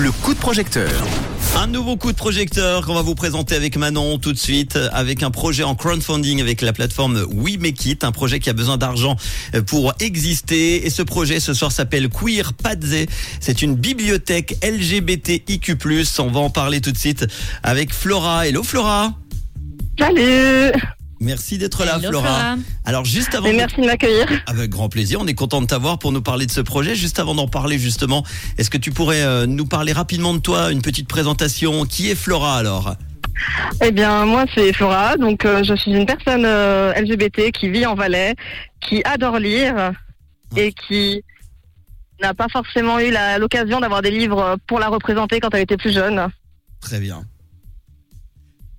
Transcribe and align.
le 0.00 0.12
coup 0.12 0.32
de 0.32 0.38
projecteur. 0.38 0.90
Un 1.56 1.66
nouveau 1.66 1.96
coup 1.96 2.10
de 2.10 2.16
projecteur 2.16 2.86
qu'on 2.86 2.94
va 2.94 3.02
vous 3.02 3.14
présenter 3.14 3.54
avec 3.54 3.76
Manon 3.76 4.18
tout 4.18 4.32
de 4.32 4.38
suite, 4.38 4.78
avec 4.92 5.22
un 5.22 5.30
projet 5.30 5.62
en 5.62 5.74
crowdfunding 5.74 6.40
avec 6.40 6.62
la 6.62 6.72
plateforme 6.72 7.26
We 7.30 7.58
Make 7.58 7.84
It, 7.84 8.04
un 8.04 8.12
projet 8.12 8.38
qui 8.38 8.48
a 8.48 8.54
besoin 8.54 8.78
d'argent 8.78 9.16
pour 9.66 9.92
exister. 10.00 10.86
Et 10.86 10.90
ce 10.90 11.02
projet 11.02 11.38
ce 11.38 11.52
soir 11.52 11.70
s'appelle 11.70 12.08
Queer 12.08 12.54
Padze. 12.54 13.06
C'est 13.40 13.60
une 13.60 13.74
bibliothèque 13.74 14.56
LGBTIQ+. 14.62 15.76
On 16.18 16.30
va 16.30 16.40
en 16.40 16.50
parler 16.50 16.80
tout 16.80 16.92
de 16.92 16.98
suite 16.98 17.26
avec 17.62 17.92
Flora. 17.92 18.46
Hello 18.46 18.62
Flora 18.62 19.12
Salut 19.98 20.72
Merci 21.20 21.58
d'être 21.58 21.84
là 21.84 21.98
Hello, 21.98 22.08
Flora. 22.08 22.28
Flora. 22.28 22.56
Alors 22.86 23.04
juste 23.04 23.34
avant 23.34 23.46
et 23.46 23.52
merci 23.52 23.80
de 23.80 23.86
m'accueillir. 23.86 24.26
Avec 24.46 24.70
grand 24.70 24.88
plaisir, 24.88 25.20
on 25.20 25.26
est 25.26 25.34
content 25.34 25.60
de 25.60 25.66
t'avoir 25.66 25.98
pour 25.98 26.12
nous 26.12 26.22
parler 26.22 26.46
de 26.46 26.50
ce 26.50 26.62
projet. 26.62 26.94
Juste 26.94 27.18
avant 27.18 27.34
d'en 27.34 27.46
parler 27.46 27.78
justement, 27.78 28.24
est-ce 28.56 28.70
que 28.70 28.78
tu 28.78 28.90
pourrais 28.90 29.22
euh, 29.22 29.46
nous 29.46 29.66
parler 29.66 29.92
rapidement 29.92 30.32
de 30.32 30.38
toi, 30.38 30.72
une 30.72 30.80
petite 30.80 31.08
présentation? 31.08 31.84
Qui 31.84 32.10
est 32.10 32.14
Flora 32.14 32.56
alors? 32.56 32.94
Eh 33.82 33.90
bien, 33.92 34.24
moi, 34.26 34.44
c'est 34.54 34.72
Flora. 34.72 35.16
Donc, 35.16 35.44
euh, 35.44 35.62
je 35.62 35.74
suis 35.74 35.92
une 35.92 36.06
personne 36.06 36.44
euh, 36.46 36.92
LGBT 36.94 37.52
qui 37.52 37.68
vit 37.70 37.84
en 37.86 37.94
Valais, 37.94 38.34
qui 38.80 39.02
adore 39.04 39.38
lire 39.38 39.92
et 40.56 40.72
qui 40.72 41.22
n'a 42.22 42.34
pas 42.34 42.48
forcément 42.52 42.98
eu 42.98 43.10
la- 43.10 43.38
l'occasion 43.38 43.80
d'avoir 43.80 44.02
des 44.02 44.10
livres 44.10 44.56
pour 44.66 44.78
la 44.78 44.88
représenter 44.88 45.40
quand 45.40 45.54
elle 45.54 45.62
était 45.62 45.76
plus 45.78 45.92
jeune. 45.94 46.28
Très 46.80 46.98
bien. 47.00 47.24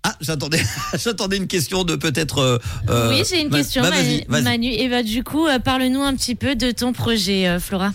Ah, 0.03 0.15
j'attendais, 0.19 0.61
j'attendais 0.93 1.37
une 1.37 1.47
question 1.47 1.83
de 1.83 1.95
peut-être. 1.95 2.39
euh, 2.39 2.57
euh, 2.89 3.09
oui, 3.11 3.23
j'ai 3.29 3.41
une 3.41 3.49
bah- 3.49 3.59
question, 3.59 3.83
bah, 3.83 3.91
Manu. 3.91 4.03
vas-y, 4.03 4.25
vas-y. 4.27 4.43
Manu. 4.43 4.67
Et 4.67 4.89
bah, 4.89 5.03
du 5.03 5.23
coup, 5.23 5.47
euh, 5.47 5.59
parle-nous 5.59 6.01
un 6.01 6.15
petit 6.15 6.35
peu 6.35 6.55
de 6.55 6.71
ton 6.71 6.93
projet, 6.93 7.47
euh, 7.47 7.59
Flora. 7.59 7.91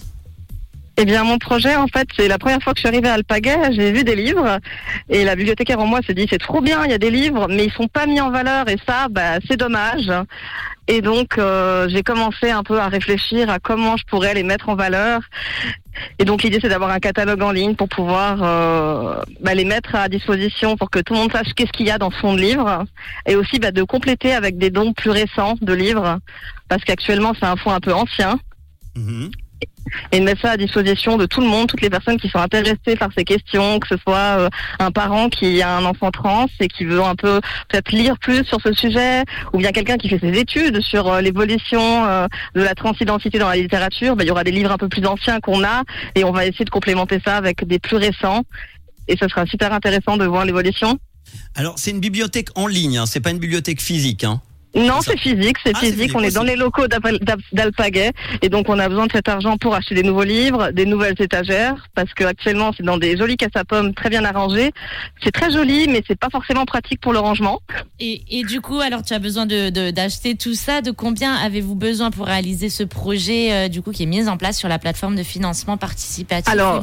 Eh 0.98 1.04
bien, 1.04 1.24
mon 1.24 1.36
projet, 1.36 1.76
en 1.76 1.88
fait, 1.88 2.08
c'est 2.16 2.26
la 2.26 2.38
première 2.38 2.62
fois 2.62 2.72
que 2.72 2.78
je 2.78 2.80
suis 2.80 2.88
arrivée 2.88 3.08
à 3.08 3.14
Alpaguet, 3.14 3.72
j'ai 3.72 3.92
vu 3.92 4.02
des 4.02 4.16
livres 4.16 4.58
et 5.10 5.24
la 5.24 5.36
bibliothécaire 5.36 5.78
en 5.78 5.86
moi 5.86 6.00
s'est 6.06 6.14
dit 6.14 6.26
c'est 6.30 6.38
trop 6.38 6.62
bien, 6.62 6.84
il 6.86 6.90
y 6.90 6.94
a 6.94 6.98
des 6.98 7.10
livres, 7.10 7.48
mais 7.50 7.66
ils 7.66 7.72
sont 7.72 7.86
pas 7.86 8.06
mis 8.06 8.18
en 8.18 8.30
valeur 8.30 8.66
et 8.70 8.78
ça, 8.86 9.08
bah, 9.10 9.38
c'est 9.46 9.58
dommage. 9.58 10.10
Et 10.88 11.02
donc, 11.02 11.36
euh, 11.36 11.88
j'ai 11.90 12.02
commencé 12.02 12.50
un 12.50 12.62
peu 12.62 12.78
à 12.78 12.88
réfléchir 12.88 13.50
à 13.50 13.58
comment 13.58 13.96
je 13.98 14.04
pourrais 14.06 14.32
les 14.32 14.42
mettre 14.44 14.68
en 14.70 14.74
valeur. 14.74 15.20
Et 16.18 16.24
donc, 16.24 16.42
l'idée, 16.42 16.58
c'est 16.60 16.68
d'avoir 16.68 16.90
un 16.90 16.98
catalogue 16.98 17.42
en 17.42 17.52
ligne 17.52 17.74
pour 17.74 17.88
pouvoir 17.88 18.42
euh, 18.42 19.20
bah, 19.40 19.54
les 19.54 19.64
mettre 19.64 19.94
à 19.94 20.08
disposition 20.08 20.76
pour 20.76 20.90
que 20.90 20.98
tout 20.98 21.14
le 21.14 21.20
monde 21.20 21.32
sache 21.32 21.52
qu'est-ce 21.54 21.72
qu'il 21.72 21.86
y 21.86 21.90
a 21.90 21.98
dans 21.98 22.10
de 22.34 22.40
livre. 22.40 22.84
Et 23.26 23.36
aussi 23.36 23.58
bah, 23.58 23.70
de 23.70 23.82
compléter 23.82 24.32
avec 24.32 24.58
des 24.58 24.70
dons 24.70 24.92
plus 24.92 25.10
récents 25.10 25.54
de 25.60 25.72
livres, 25.72 26.18
parce 26.68 26.84
qu'actuellement, 26.84 27.32
c'est 27.38 27.46
un 27.46 27.56
fonds 27.56 27.72
un 27.72 27.80
peu 27.80 27.92
ancien 27.92 28.38
Mhm. 28.96 29.30
Et 30.12 30.20
de 30.20 30.24
mettre 30.24 30.40
ça 30.42 30.52
à 30.52 30.56
disposition 30.56 31.16
de 31.16 31.26
tout 31.26 31.40
le 31.40 31.46
monde, 31.46 31.68
toutes 31.68 31.80
les 31.80 31.90
personnes 31.90 32.18
qui 32.18 32.28
sont 32.28 32.38
intéressées 32.38 32.96
par 32.98 33.10
ces 33.16 33.24
questions, 33.24 33.78
que 33.78 33.88
ce 33.88 33.96
soit 33.96 34.38
euh, 34.38 34.48
un 34.78 34.90
parent 34.90 35.28
qui 35.28 35.62
a 35.62 35.76
un 35.76 35.84
enfant 35.84 36.10
trans 36.10 36.46
et 36.60 36.68
qui 36.68 36.84
veut 36.84 37.02
un 37.02 37.14
peu 37.14 37.40
peut-être 37.68 37.92
lire 37.92 38.18
plus 38.18 38.44
sur 38.44 38.60
ce 38.60 38.72
sujet, 38.72 39.24
ou 39.52 39.58
bien 39.58 39.72
quelqu'un 39.72 39.96
qui 39.96 40.08
fait 40.08 40.18
ses 40.18 40.38
études 40.38 40.80
sur 40.80 41.08
euh, 41.08 41.20
l'évolution 41.20 42.04
euh, 42.06 42.26
de 42.54 42.62
la 42.62 42.74
transidentité 42.74 43.38
dans 43.38 43.48
la 43.48 43.56
littérature, 43.56 44.16
ben, 44.16 44.24
il 44.24 44.28
y 44.28 44.30
aura 44.30 44.44
des 44.44 44.52
livres 44.52 44.72
un 44.72 44.78
peu 44.78 44.88
plus 44.88 45.04
anciens 45.06 45.40
qu'on 45.40 45.64
a 45.64 45.82
et 46.14 46.24
on 46.24 46.32
va 46.32 46.46
essayer 46.46 46.64
de 46.64 46.70
complémenter 46.70 47.20
ça 47.24 47.36
avec 47.36 47.66
des 47.66 47.78
plus 47.78 47.96
récents. 47.96 48.42
Et 49.08 49.16
ce 49.16 49.28
sera 49.28 49.46
super 49.46 49.72
intéressant 49.72 50.16
de 50.16 50.24
voir 50.24 50.44
l'évolution. 50.44 50.98
Alors, 51.54 51.78
c'est 51.78 51.90
une 51.90 52.00
bibliothèque 52.00 52.48
en 52.54 52.66
ligne, 52.66 52.98
hein, 52.98 53.06
c'est 53.06 53.20
pas 53.20 53.30
une 53.30 53.38
bibliothèque 53.38 53.80
physique. 53.80 54.24
Hein. 54.24 54.40
Non, 54.76 55.00
C'est 55.00 55.18
physique, 55.18 55.56
c'est 55.64 55.72
Ah, 55.74 55.78
physique. 55.80 55.94
physique 55.96 56.12
On 56.16 56.20
est 56.22 56.34
dans 56.34 56.42
les 56.42 56.54
locaux 56.56 56.86
d'Apal- 56.86 57.18
d'Ap- 57.20 57.40
d'Alpaguet 57.52 58.12
et 58.42 58.48
donc 58.48 58.68
on 58.68 58.78
a 58.78 58.88
besoin 58.88 59.06
de 59.06 59.12
cet 59.12 59.28
argent 59.28 59.56
pour 59.56 59.74
acheter 59.74 59.94
des 59.94 60.02
nouveaux 60.02 60.22
livres, 60.24 60.70
des 60.70 60.84
nouvelles 60.86 61.14
étagères, 61.18 61.88
parce 61.94 62.12
que 62.14 62.24
actuellement 62.24 62.72
c'est 62.76 62.82
dans 62.82 62.98
des 62.98 63.16
jolis 63.16 63.36
caisses 63.36 63.50
à 63.56 63.64
pommes 63.64 63.94
très 63.94 64.10
bien 64.10 64.24
arrangées. 64.24 64.72
C'est 65.24 65.32
très 65.32 65.50
joli, 65.50 65.88
mais 65.88 66.02
c'est 66.06 66.18
pas 66.18 66.28
forcément 66.30 66.66
pratique 66.66 67.00
pour 67.00 67.12
le 67.12 67.18
rangement. 67.18 67.60
Et, 68.00 68.22
et 68.38 68.44
du 68.44 68.60
coup, 68.60 68.78
alors, 68.80 69.02
tu 69.02 69.14
as 69.14 69.18
besoin 69.18 69.46
de 69.46 69.70
de- 69.70 69.90
d'acheter 69.90 70.34
tout 70.36 70.54
ça. 70.54 70.82
De 70.82 70.90
combien 70.90 71.34
avez-vous 71.34 71.74
besoin 71.74 72.10
pour 72.10 72.26
réaliser 72.26 72.68
ce 72.68 72.82
projet, 72.84 73.52
euh, 73.52 73.68
du 73.68 73.80
coup, 73.82 73.92
qui 73.92 74.02
est 74.02 74.06
mis 74.06 74.28
en 74.28 74.36
place 74.36 74.58
sur 74.58 74.68
la 74.68 74.78
plateforme 74.78 75.16
de 75.16 75.22
financement 75.22 75.76
participatif 75.78 76.52
Alors- 76.52 76.82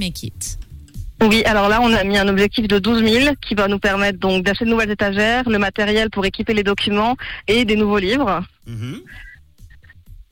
Oui, 1.24 1.42
alors 1.46 1.70
là 1.70 1.80
on 1.82 1.94
a 1.94 2.04
mis 2.04 2.18
un 2.18 2.28
objectif 2.28 2.68
de 2.68 2.80
12 2.80 3.02
000 3.02 3.36
qui 3.42 3.56
va 3.56 3.70
nous 3.70 3.80
permettre 3.80 4.20
donc 4.20 4.44
d'acheter 4.44 4.66
de 4.66 4.70
nouvelles 4.70 4.92
étagères, 4.92 5.48
le 5.48 5.58
matériel 5.58 6.10
pour 6.10 6.26
équiper 6.26 6.54
les 6.54 6.64
documents 6.64 7.16
et 7.48 7.64
des 7.64 7.78
nouveaux 7.78 8.00
livres. 8.00 8.44
Mhm. 8.68 9.00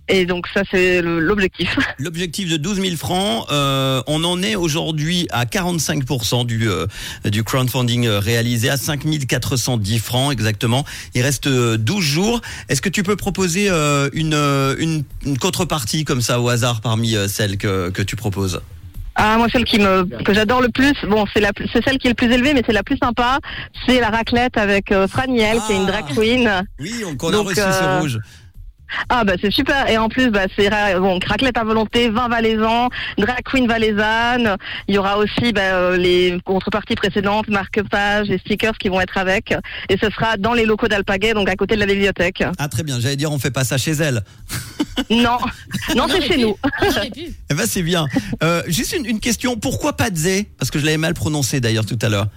Et 0.10 0.26
donc 0.26 0.48
ça 0.54 0.64
c'est 0.70 1.02
l'objectif. 1.02 1.78
L'objectif 1.98 2.50
de 2.50 2.58
12 2.58 2.82
000 2.82 2.96
francs, 2.98 3.46
euh, 3.52 4.02
on 4.08 4.22
en 4.26 4.44
est 4.44 4.56
aujourd'hui 4.56 5.28
à 5.32 5.46
45% 5.46 6.46
du, 6.46 6.68
euh, 6.68 6.88
du 7.24 7.46
crowdfunding 7.46 8.08
euh, 8.08 8.20
réalisé, 8.20 8.70
à 8.70 8.76
5 8.76 9.06
410 9.26 10.00
francs 10.00 10.34
exactement. 10.34 10.84
Il 11.16 11.22
reste 11.22 11.48
euh, 11.48 11.78
12 11.78 12.04
jours. 12.04 12.42
Est-ce 12.68 12.82
que 12.82 12.90
tu 12.90 13.04
peux 13.04 13.16
proposer 13.16 13.70
euh, 13.70 14.10
une, 14.12 14.34
une, 14.34 15.06
une 15.26 15.38
contrepartie 15.38 16.04
comme 16.04 16.22
ça 16.22 16.42
au 16.42 16.50
hasard 16.50 16.82
parmi 16.82 17.16
celles 17.30 17.58
que, 17.58 17.90
que 17.92 18.02
tu 18.02 18.18
proposes? 18.18 18.62
Ah, 19.24 19.38
moi, 19.38 19.48
celle 19.52 19.66
qui 19.66 19.78
me, 19.78 20.04
que 20.24 20.34
j'adore 20.34 20.62
le 20.62 20.70
plus, 20.70 20.94
bon, 21.08 21.26
c'est 21.32 21.42
la, 21.42 21.54
plus- 21.54 21.68
c'est 21.72 21.84
celle 21.84 22.00
qui 22.00 22.08
est 22.08 22.10
le 22.10 22.16
plus 22.16 22.32
élevée, 22.32 22.56
mais 22.56 22.64
c'est 22.66 22.74
la 22.74 22.82
plus 22.82 22.98
sympa. 22.98 23.38
C'est 23.86 24.00
la 24.00 24.10
raclette 24.10 24.58
avec 24.58 24.92
euh, 24.92 25.08
Franiel, 25.08 25.60
qui 25.68 25.74
est 25.74 25.76
une 25.76 25.86
drag 25.86 26.06
queen. 26.16 26.64
Oui, 26.80 27.04
on, 27.06 27.16
on 27.24 27.30
a 27.30 27.32
Donc, 27.32 27.50
reçu 27.50 27.60
euh, 27.60 27.72
ce 27.72 28.00
rouge. 28.02 28.18
Ah, 29.10 29.24
bah, 29.24 29.34
c'est 29.42 29.52
super. 29.52 29.90
Et 29.90 29.98
en 29.98 30.10
plus, 30.10 30.30
bah, 30.30 30.46
c'est, 30.58 30.70
bon, 31.00 31.20
raclette 31.26 31.58
à 31.58 31.64
volonté, 31.64 32.10
vin 32.10 32.28
valaisan, 32.28 32.90
drag 33.18 33.42
queen 33.44 33.68
valaisanne. 33.68 34.56
Il 34.88 34.96
y 34.96 34.98
aura 34.98 35.18
aussi, 35.18 35.54
bah, 35.54 35.62
euh, 35.62 35.98
les 35.98 36.38
contreparties 36.46 36.96
précédentes, 36.96 37.48
marque-page 37.50 38.30
et 38.30 38.38
stickers 38.40 38.78
qui 38.78 38.90
vont 38.90 39.02
être 39.02 39.18
avec. 39.18 39.54
Et 39.90 39.98
ce 39.98 40.10
sera 40.10 40.38
dans 40.38 40.54
les 40.54 40.66
locaux 40.66 40.88
d'Alpaguet, 40.88 41.34
donc 41.34 41.50
à 41.50 41.56
côté 41.56 41.76
de 41.76 41.80
la 41.82 41.86
bibliothèque. 41.86 42.44
Ah 42.58 42.68
très 42.68 42.84
bien, 42.84 43.00
j'allais 43.00 43.16
dire 43.16 43.32
on 43.32 43.40
fait 43.40 43.52
pas 43.52 43.64
ça 43.64 43.78
chez 43.78 43.92
elle. 43.92 44.24
Non, 45.10 45.38
non, 45.96 46.04
On 46.06 46.08
c'est 46.08 46.22
chez 46.22 46.36
pu. 46.36 46.42
nous. 46.42 46.56
Eh 47.50 47.54
ben 47.54 47.66
c'est 47.66 47.82
bien. 47.82 48.06
Euh, 48.44 48.62
juste 48.68 48.94
une, 48.96 49.06
une 49.06 49.20
question, 49.20 49.58
pourquoi 49.58 49.94
Padze 49.98 50.44
Parce 50.60 50.70
que 50.70 50.80
je 50.80 50.86
l'avais 50.86 50.98
mal 50.98 51.14
prononcé 51.14 51.60
d'ailleurs 51.60 51.86
tout 51.86 51.98
à 52.02 52.10
l'heure. 52.10 52.28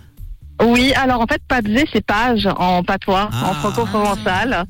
Oui, 0.63 0.93
alors 0.95 1.21
en 1.21 1.27
fait, 1.27 1.43
Padze, 1.47 1.85
c'est 1.93 2.05
page 2.05 2.49
en 2.57 2.83
patois, 2.83 3.29
Ah. 3.33 3.51
en 3.51 3.55
franco-provençal. 3.55 4.65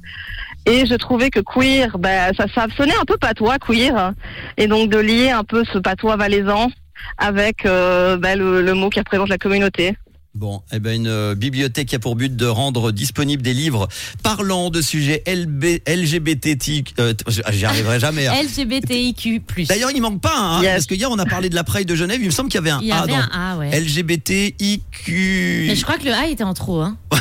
Et 0.66 0.86
je 0.86 0.94
trouvais 0.94 1.30
que 1.30 1.40
queer, 1.40 1.98
ben, 1.98 2.32
ça, 2.38 2.46
ça 2.54 2.66
sonnait 2.76 2.96
un 3.00 3.04
peu 3.04 3.16
patois, 3.18 3.58
queer. 3.58 4.12
Et 4.56 4.66
donc 4.66 4.90
de 4.90 4.98
lier 4.98 5.30
un 5.30 5.44
peu 5.44 5.62
ce 5.72 5.78
patois 5.78 6.16
valaisan 6.16 6.70
avec 7.18 7.66
euh, 7.66 8.16
ben, 8.16 8.38
le, 8.38 8.62
le 8.62 8.74
mot 8.74 8.88
qui 8.90 8.98
représente 8.98 9.28
la 9.28 9.38
communauté. 9.38 9.96
Bon, 10.34 10.62
eh 10.72 10.80
ben 10.80 10.96
une 10.96 11.06
euh, 11.06 11.34
bibliothèque 11.36 11.86
qui 11.86 11.94
a 11.94 12.00
pour 12.00 12.16
but 12.16 12.34
de 12.34 12.46
rendre 12.46 12.90
disponibles 12.90 13.40
des 13.40 13.54
livres 13.54 13.86
parlant 14.24 14.68
de 14.68 14.82
sujets 14.82 15.22
LB, 15.28 15.64
LGBT, 15.86 16.82
euh, 16.98 17.14
j'y 17.52 17.64
arriverai 17.64 18.00
jamais. 18.00 18.26
hein. 18.26 18.34
LGBTIQ+. 18.42 19.42
D'ailleurs, 19.68 19.90
il 19.94 20.00
manque 20.02 20.20
pas, 20.20 20.36
hein, 20.36 20.60
Yes. 20.60 20.72
parce 20.72 20.86
que 20.86 20.94
hier 20.96 21.08
on 21.08 21.20
a 21.20 21.24
parlé 21.26 21.50
de 21.50 21.54
la 21.54 21.62
Pride 21.62 21.86
de 21.86 21.94
Genève, 21.94 22.18
il 22.20 22.26
me 22.26 22.30
semble 22.32 22.48
qu'il 22.48 22.58
y 22.58 22.62
avait 22.62 22.70
un 22.70 22.80
Il 22.80 22.88
y 22.88 22.90
A 22.90 23.02
avait 23.02 23.12
dans 23.12 23.18
un 23.18 23.52
A, 23.52 23.56
ouais. 23.58 23.70
LGBTIQ. 23.80 25.66
Mais 25.68 25.76
je 25.76 25.82
crois 25.84 25.98
que 25.98 26.04
le 26.04 26.12
A 26.12 26.26
était 26.26 26.42
en 26.42 26.52
trop, 26.54 26.80
hein. 26.80 26.96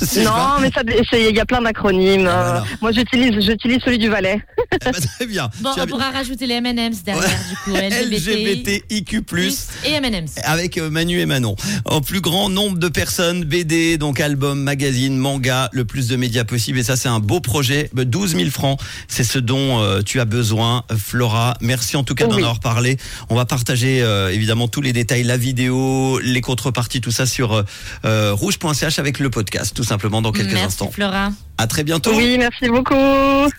Non, 0.24 0.60
mais 0.60 0.70
il 1.12 1.36
y 1.36 1.40
a 1.40 1.46
plein 1.46 1.62
d'acronymes. 1.62 2.22
Voilà. 2.22 2.64
moi, 2.80 2.92
j'utilise, 2.92 3.40
j'utilise 3.44 3.78
celui 3.84 3.98
du 3.98 4.08
Valais. 4.08 4.40
Eh 4.86 4.90
ben, 4.92 5.00
très 5.00 5.26
bien. 5.26 5.50
Bon, 5.60 5.70
Tu 5.74 5.80
as 5.80 5.84
on 5.84 5.86
pourra 5.86 6.10
rajouter 6.10 6.46
les 6.46 6.54
M&M's 6.54 7.02
derrière, 7.02 7.28
du 7.50 7.56
coup. 7.64 7.76
LGBT, 7.76 8.82
LGBTIQ+. 8.90 9.22
et 9.84 9.92
M&M's. 9.92 10.32
avec 10.44 10.78
euh, 10.78 10.90
Manu 10.90 11.20
et 11.20 11.26
Manon. 11.26 11.56
En 11.84 12.00
plus 12.00 12.20
grand 12.20 12.48
nombre 12.48 12.78
de 12.78 12.88
personnes, 12.88 13.44
BD, 13.44 13.98
donc 13.98 14.20
albums, 14.20 14.60
magazines, 14.60 15.16
manga, 15.16 15.68
le 15.72 15.84
plus 15.84 16.08
de 16.08 16.16
médias 16.16 16.44
possible. 16.44 16.78
Et 16.78 16.82
ça, 16.82 16.96
c'est 16.96 17.08
un 17.08 17.20
beau 17.20 17.40
projet. 17.40 17.90
Euh, 17.98 18.04
12 18.04 18.36
000 18.36 18.50
francs, 18.50 18.78
c'est 19.08 19.24
ce 19.24 19.38
dont 19.38 19.80
euh, 19.82 20.02
tu 20.02 20.20
as 20.20 20.24
besoin, 20.24 20.84
Flora. 20.96 21.56
Merci 21.60 21.96
en 21.96 22.04
tout 22.04 22.14
cas 22.14 22.26
d'en 22.26 22.36
Oui. 22.36 22.42
avoir 22.42 22.60
parlé. 22.60 22.96
On 23.28 23.34
va 23.34 23.44
partager 23.44 24.02
euh, 24.02 24.32
évidemment 24.32 24.68
tous 24.68 24.80
les 24.80 24.92
détails, 24.92 25.22
la 25.24 25.36
vidéo, 25.36 26.18
les 26.20 26.40
contreparties, 26.40 27.00
tout 27.00 27.10
ça 27.10 27.26
sur 27.26 27.52
euh, 27.52 27.62
euh, 28.04 28.32
rouge.ch 28.32 28.98
avec 28.98 29.18
le 29.18 29.30
podcast, 29.30 29.74
tout 29.74 29.84
simplement 29.84 30.22
dans 30.22 30.32
quelques 30.32 30.50
Merci, 30.52 30.66
instants. 30.66 30.90
Flora. 30.92 31.30
À 31.58 31.66
très 31.66 31.84
bientôt. 31.84 32.12
Oui, 32.14 32.36
merci 32.38 32.68
beaucoup. 32.68 32.94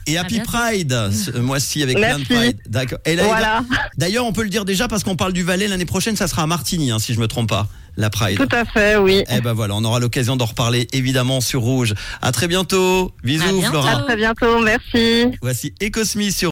Et 0.06 0.18
À 0.18 0.22
Happy 0.22 0.36
bientôt. 0.36 0.52
Pride, 0.52 1.07
ce 1.12 1.32
mois-ci 1.38 1.84
avec 1.84 1.98
plein 1.98 2.20
de 2.20 2.26
Merci. 2.28 2.34
Pride. 2.34 2.58
D'accord. 2.68 3.00
Et 3.06 3.16
là, 3.16 3.24
Voilà, 3.26 3.64
D'ailleurs, 3.98 4.26
on 4.26 4.34
peut 4.34 4.44
le 4.44 4.50
dire 4.50 4.66
déjà 4.66 4.88
parce 4.88 5.04
qu'on 5.04 5.16
parle 5.16 5.34
du 5.34 5.44
Valais 5.44 5.68
l'année 5.68 5.86
prochaine, 5.86 6.16
ça 6.16 6.28
sera 6.28 6.44
à 6.44 6.48
Martigny, 6.48 6.92
hein, 6.92 7.00
si 7.00 7.14
je 7.14 7.20
me 7.20 7.28
trompe 7.28 7.50
pas, 7.50 7.68
la 7.98 8.10
Pride. 8.12 8.38
tout 8.38 8.56
à 8.56 8.64
fait, 8.64 8.96
oui. 8.98 9.24
Eh 9.30 9.42
ben 9.42 9.54
voilà, 9.54 9.74
on 9.76 9.84
aura 9.84 10.00
l'occasion 10.00 10.36
d'en 10.36 10.46
reparler 10.46 10.88
évidemment 10.94 11.42
sur 11.42 11.62
Rouge. 11.62 11.96
À 12.22 12.32
très 12.32 12.48
bientôt. 12.48 13.12
Bisous 13.24 13.44
À 13.44 13.52
bientôt. 13.52 13.70
Flora. 13.72 13.92
À 13.92 14.04
très 14.04 14.16
bientôt, 14.16 14.60
merci. 14.62 15.26
Voici 15.42 15.74
Ecosmi 15.82 16.32
sur 16.32 16.46